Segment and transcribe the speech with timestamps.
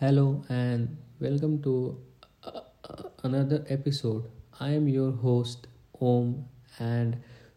[0.00, 1.98] Hello and welcome to
[2.44, 4.30] uh, uh, another episode.
[4.60, 5.66] I am your host
[6.00, 6.44] Om
[6.78, 7.16] and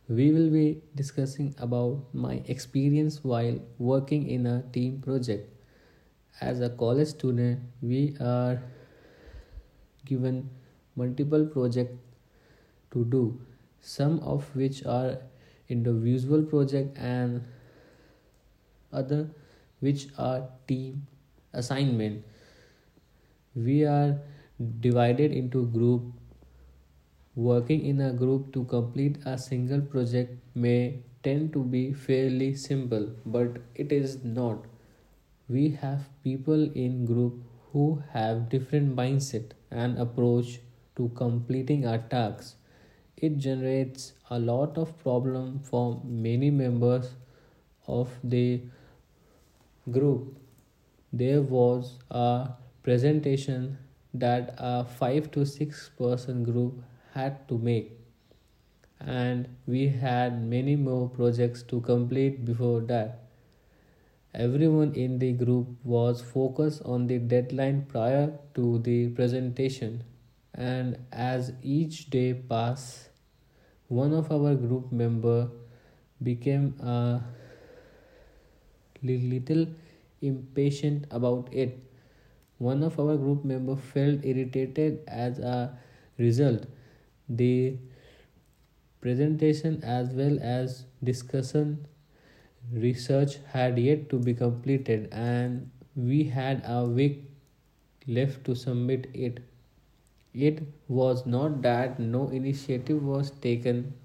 [0.09, 5.53] we will be discussing about my experience while working in a team project.
[6.41, 8.59] As a college student, we are
[10.03, 10.49] given
[10.95, 11.93] multiple projects
[12.89, 13.39] to do,
[13.81, 15.19] some of which are
[15.69, 17.43] individual project and
[18.91, 19.29] other
[19.79, 21.05] which are team
[21.53, 22.23] assignment
[23.55, 24.19] we are
[24.79, 26.03] divided into group.
[27.35, 33.09] Working in a group to complete a single project may tend to be fairly simple
[33.25, 34.65] but it is not.
[35.49, 40.59] We have people in group who have different mindset and approach
[40.95, 42.55] to completing our tasks.
[43.17, 47.11] It generates a lot of problem for many members
[47.87, 48.61] of the
[49.91, 50.37] group.
[51.13, 52.49] There was a
[52.83, 53.77] presentation
[54.13, 56.83] that a 5 to 6 person group
[57.13, 57.91] had to make.
[58.99, 63.19] And we had many more projects to complete before that.
[64.33, 70.03] Everyone in the group was focused on the deadline prior to the presentation.
[70.53, 73.09] And as each day passed
[73.91, 75.49] one of our group member
[76.23, 77.19] became a
[79.03, 79.67] little
[80.21, 81.90] impatient about it.
[82.65, 85.77] One of our group members felt irritated as a
[86.19, 86.65] result.
[87.27, 87.77] The
[89.01, 91.87] presentation as well as discussion
[92.71, 97.23] research had yet to be completed and we had a week
[98.07, 99.39] left to submit it.
[100.35, 103.95] It was not that no initiative was taken.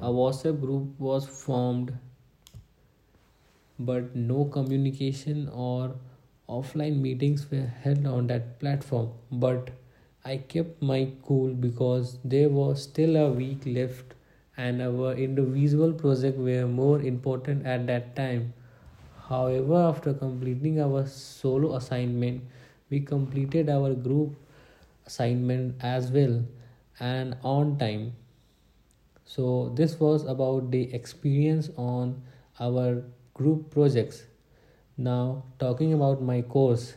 [0.00, 1.92] A WhatsApp group was formed
[3.78, 5.96] but no communication or
[6.48, 9.70] offline meetings were held on that platform but
[10.24, 14.14] i kept my cool because there was still a week left
[14.56, 18.52] and our individual project were more important at that time
[19.28, 22.42] however after completing our solo assignment
[22.90, 24.34] we completed our group
[25.06, 26.42] assignment as well
[27.00, 28.12] and on time
[29.24, 32.22] so this was about the experience on
[32.60, 33.02] our
[33.32, 34.24] group projects.
[34.96, 36.94] Now, talking about my course,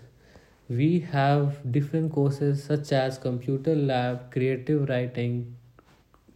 [0.69, 5.56] we have different courses such as computer lab, creative writing,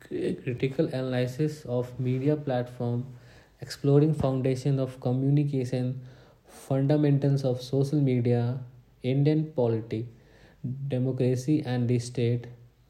[0.08, 3.06] critical analysis of media platform,
[3.62, 6.02] exploring foundation of communication,
[6.48, 8.60] fundamentals of social media,
[9.04, 10.08] Indian polity,
[10.88, 12.48] democracy and the state,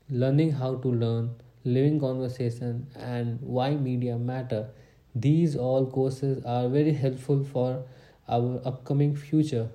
[0.10, 1.30] learning how to learn,
[1.64, 4.70] living conversation, and why media matter.
[5.16, 7.84] These all courses are very helpful for
[8.32, 9.70] our upcoming future.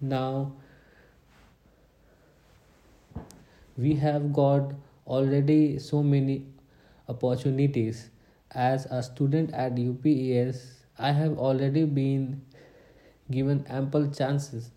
[0.00, 0.52] Now
[3.76, 4.72] we have got
[5.06, 6.44] already so many
[7.08, 8.10] opportunities
[8.50, 10.84] as a student at UPES.
[10.98, 12.42] I have already been
[13.30, 14.70] given ample chances.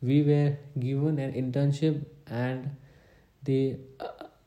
[0.00, 2.70] We were given an internship and
[3.44, 3.76] the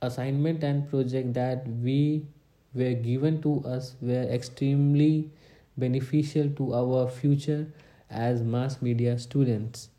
[0.02, 2.26] assignment and project that we
[2.74, 5.32] were given to us were extremely
[5.78, 7.74] beneficial to our future
[8.10, 9.90] as mass media students.